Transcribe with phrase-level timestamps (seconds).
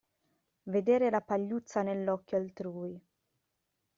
[0.63, 2.99] Vedere la pagliuzza nell'occhio altrui.